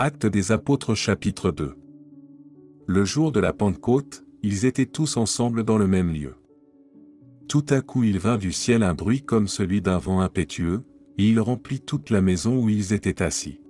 [0.00, 1.74] Acte des apôtres chapitre 2.
[2.86, 6.36] Le jour de la Pentecôte, ils étaient tous ensemble dans le même lieu.
[7.48, 10.84] Tout à coup il vint du ciel un bruit comme celui d'un vent impétueux,
[11.18, 13.60] et il remplit toute la maison où ils étaient assis.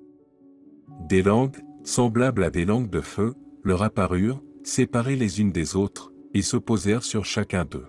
[1.08, 3.32] Des langues, semblables à des langues de feu,
[3.64, 7.86] leur apparurent, séparées les unes des autres, et se posèrent sur chacun d'eux.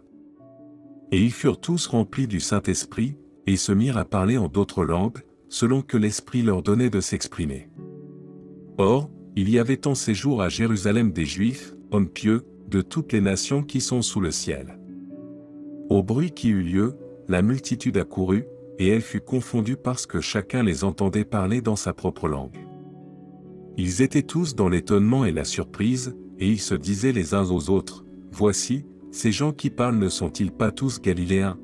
[1.11, 3.17] Et ils furent tous remplis du Saint-Esprit,
[3.47, 7.67] et se mirent à parler en d'autres langues, selon que l'Esprit leur donnait de s'exprimer.
[8.79, 13.19] Or, il y avait en séjour à Jérusalem des Juifs, hommes pieux, de toutes les
[13.19, 14.79] nations qui sont sous le ciel.
[15.89, 16.95] Au bruit qui eut lieu,
[17.27, 18.45] la multitude accourut,
[18.77, 22.55] et elle fut confondue parce que chacun les entendait parler dans sa propre langue.
[23.75, 27.69] Ils étaient tous dans l'étonnement et la surprise, et ils se disaient les uns aux
[27.69, 31.57] autres, Voici, ces gens qui parlent ne sont-ils pas tous galiléens?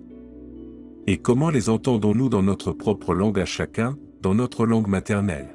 [1.08, 5.55] Et comment les entendons-nous dans notre propre langue à chacun, dans notre langue maternelle?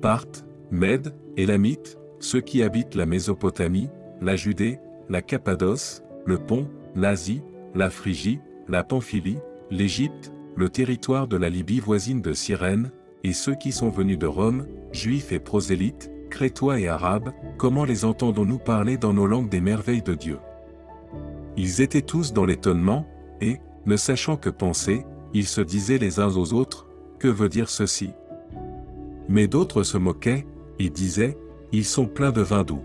[0.00, 3.88] Parthes, Mèdes, Élamites, ceux qui habitent la Mésopotamie,
[4.20, 4.78] la Judée,
[5.08, 7.42] la Cappadoce, le Pont, l'Asie,
[7.74, 9.38] la Phrygie, la Pamphylie,
[9.70, 12.90] l'Égypte, le territoire de la Libye voisine de Cyrène,
[13.24, 18.04] et ceux qui sont venus de Rome, juifs et prosélytes, crétois et arabes, comment les
[18.04, 20.38] entendons-nous parler dans nos langues des merveilles de Dieu?
[21.56, 23.06] Ils étaient tous dans l'étonnement,
[23.40, 26.86] et, ne sachant que penser, ils se disaient les uns aux autres,
[27.18, 28.10] que veut dire ceci?
[29.28, 30.46] Mais d'autres se moquaient,
[30.78, 31.36] et disaient,
[31.72, 32.82] ils sont pleins de vin doux.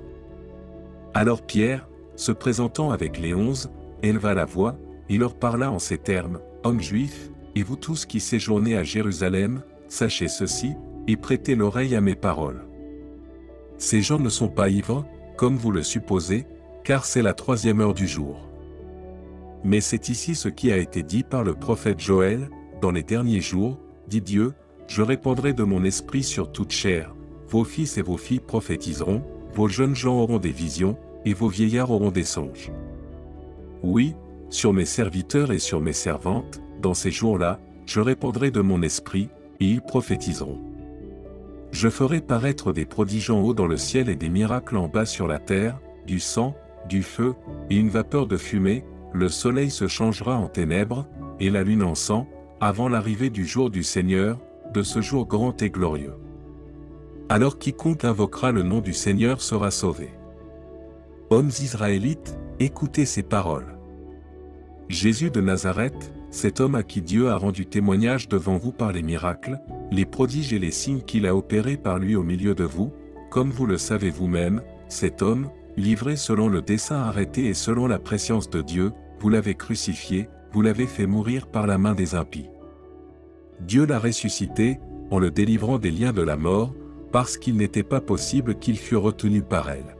[1.13, 3.69] Alors Pierre, se présentant avec les onze,
[4.01, 4.75] éleva la voix,
[5.09, 9.61] et leur parla en ces termes, Hommes juifs, et vous tous qui séjournez à Jérusalem,
[9.87, 10.73] sachez ceci,
[11.07, 12.65] et prêtez l'oreille à mes paroles.
[13.77, 15.05] Ces gens ne sont pas ivres,
[15.37, 16.45] comme vous le supposez,
[16.83, 18.49] car c'est la troisième heure du jour.
[19.63, 22.49] Mais c'est ici ce qui a été dit par le prophète Joël,
[22.81, 24.53] dans les derniers jours, dit Dieu,
[24.87, 27.15] je répandrai de mon esprit sur toute chair,
[27.49, 31.91] vos fils et vos filles prophétiseront, vos jeunes gens auront des visions, et vos vieillards
[31.91, 32.71] auront des songes.
[33.81, 34.15] Oui,
[34.49, 39.29] sur mes serviteurs et sur mes servantes, dans ces jours-là, je répandrai de mon esprit,
[39.59, 40.59] et ils prophétiseront.
[41.71, 45.05] Je ferai paraître des prodiges en haut dans le ciel et des miracles en bas
[45.05, 46.55] sur la terre, du sang,
[46.87, 47.33] du feu,
[47.69, 51.07] et une vapeur de fumée, le soleil se changera en ténèbres,
[51.39, 52.27] et la lune en sang,
[52.61, 54.37] avant l'arrivée du jour du Seigneur,
[54.73, 56.15] de ce jour grand et glorieux.
[57.29, 60.09] Alors quiconque invoquera le nom du Seigneur sera sauvé.
[61.29, 63.77] Hommes israélites, écoutez ces paroles.
[64.89, 69.03] Jésus de Nazareth, cet homme à qui Dieu a rendu témoignage devant vous par les
[69.03, 69.59] miracles,
[69.91, 72.91] les prodiges et les signes qu'il a opérés par lui au milieu de vous,
[73.29, 77.99] comme vous le savez vous-même, cet homme, livré selon le dessein arrêté et selon la
[77.99, 82.49] préscience de Dieu, vous l'avez crucifié, vous l'avez fait mourir par la main des impies.
[83.61, 84.79] Dieu l'a ressuscité,
[85.11, 86.73] en le délivrant des liens de la mort,
[87.11, 89.95] parce qu'il n'était pas possible qu'il fût retenu par elle.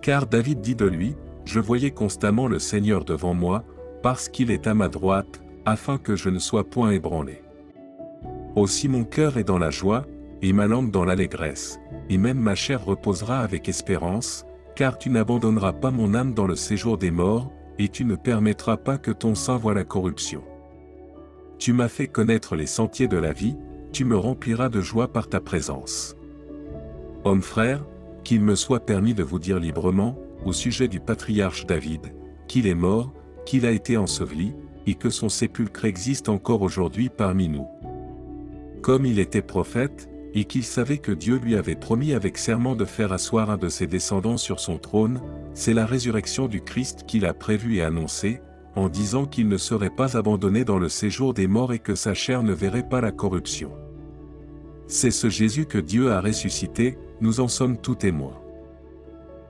[0.00, 1.14] Car David dit de lui,
[1.44, 3.64] Je voyais constamment le Seigneur devant moi,
[4.02, 7.42] parce qu'il est à ma droite, afin que je ne sois point ébranlé.
[8.56, 10.06] Aussi mon cœur est dans la joie,
[10.42, 11.78] et ma langue dans l'allégresse,
[12.08, 14.44] et même ma chair reposera avec espérance,
[14.76, 18.76] car tu n'abandonneras pas mon âme dans le séjour des morts, et tu ne permettras
[18.76, 20.42] pas que ton sein voie la corruption.
[21.58, 23.56] Tu m'as fait connaître les sentiers de la vie,
[23.92, 26.16] tu me rempliras de joie par ta présence.
[27.24, 27.84] Homme frère,
[28.22, 32.12] qu'il me soit permis de vous dire librement, au sujet du patriarche David,
[32.46, 33.12] qu'il est mort,
[33.44, 34.54] qu'il a été enseveli,
[34.86, 37.66] et que son sépulcre existe encore aujourd'hui parmi nous.
[38.80, 42.84] Comme il était prophète, et qu'il savait que Dieu lui avait promis avec serment de
[42.84, 45.20] faire asseoir un de ses descendants sur son trône,
[45.54, 48.40] c'est la résurrection du Christ qu'il a prévu et annoncé,
[48.78, 52.14] en disant qu'il ne serait pas abandonné dans le séjour des morts et que sa
[52.14, 53.72] chair ne verrait pas la corruption.
[54.86, 58.40] C'est ce Jésus que Dieu a ressuscité, nous en sommes tous témoins.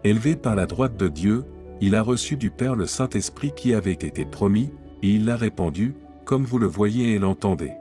[0.03, 1.45] Élevé par la droite de Dieu,
[1.83, 4.71] il a reçu du Père le Saint-Esprit qui avait été promis,
[5.03, 7.73] et il l'a répandu, comme vous le voyez et l'entendez.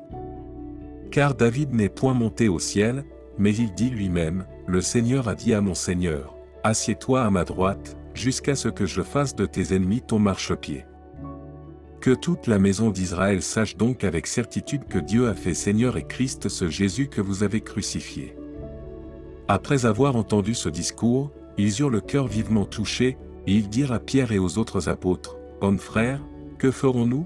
[1.12, 3.06] Car David n'est point monté au ciel,
[3.38, 7.96] mais il dit lui-même, Le Seigneur a dit à mon Seigneur, Assieds-toi à ma droite,
[8.14, 10.86] jusqu'à ce que je fasse de tes ennemis ton marchepied.
[12.00, 16.06] Que toute la maison d'Israël sache donc avec certitude que Dieu a fait Seigneur et
[16.06, 18.36] Christ ce Jésus que vous avez crucifié.
[19.48, 23.18] Après avoir entendu ce discours, ils eurent le cœur vivement touché,
[23.48, 26.22] et ils dirent à Pierre et aux autres apôtres, Hommes frères,
[26.60, 27.26] que ferons-nous?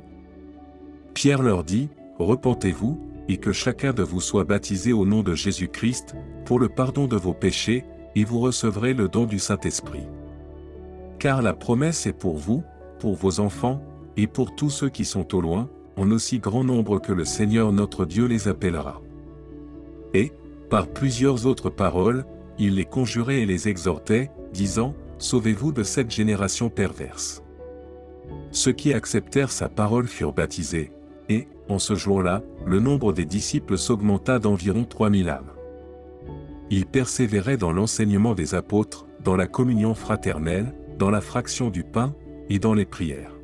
[1.14, 1.90] Pierre leur dit,
[2.20, 6.16] Repentez-vous, et que chacun de vous soit baptisé au nom de Jésus-Christ,
[6.46, 7.84] pour le pardon de vos péchés,
[8.16, 10.06] et vous recevrez le don du Saint-Esprit.
[11.20, 12.64] Car la promesse est pour vous,
[13.00, 13.82] pour vos enfants,
[14.18, 17.72] et pour tous ceux qui sont au loin, en aussi grand nombre que le Seigneur
[17.72, 19.02] notre Dieu les appellera.
[20.14, 20.32] Et,
[20.70, 22.26] Par plusieurs autres paroles,
[22.58, 27.44] il les conjurait et les exhortait, disant, Sauvez-vous de cette génération perverse.
[28.52, 30.92] Ceux qui acceptèrent sa parole furent baptisés,
[31.30, 35.52] et, en ce jour-là, le nombre des disciples s'augmenta d'environ 3000 âmes.
[36.70, 42.14] Ils persévéraient dans l'enseignement des apôtres, dans la communion fraternelle, dans la fraction du pain,
[42.50, 43.41] et dans les prières.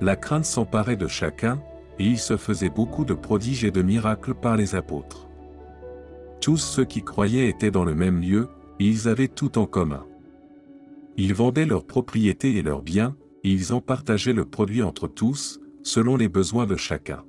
[0.00, 1.62] La crainte s'emparait de chacun,
[1.98, 5.28] et il se faisait beaucoup de prodiges et de miracles par les apôtres.
[6.40, 8.48] Tous ceux qui croyaient étaient dans le même lieu,
[8.78, 10.06] et ils avaient tout en commun.
[11.18, 13.14] Ils vendaient leurs propriétés et leurs biens,
[13.44, 17.24] et ils en partageaient le produit entre tous, selon les besoins de chacun.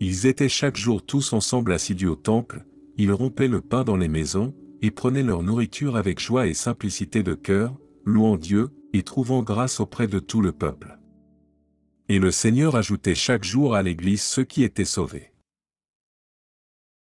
[0.00, 2.64] Ils étaient chaque jour tous ensemble assidus au temple,
[2.96, 7.22] ils rompaient le pain dans les maisons, et prenaient leur nourriture avec joie et simplicité
[7.22, 10.97] de cœur, louant Dieu, et trouvant grâce auprès de tout le peuple.
[12.10, 15.30] Et le Seigneur ajoutait chaque jour à l'Église ceux qui étaient sauvés.